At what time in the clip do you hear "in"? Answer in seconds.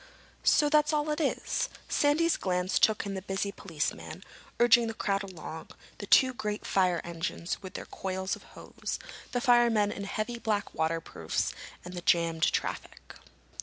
3.05-3.13, 9.91-10.05